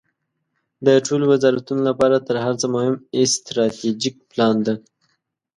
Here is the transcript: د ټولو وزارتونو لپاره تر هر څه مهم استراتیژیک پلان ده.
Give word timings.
د 0.85 0.87
ټولو 1.05 1.23
وزارتونو 1.33 1.81
لپاره 1.89 2.17
تر 2.27 2.35
هر 2.45 2.53
څه 2.61 2.67
مهم 2.75 2.95
استراتیژیک 3.21 4.15
پلان 4.31 4.55
ده. 4.65 4.73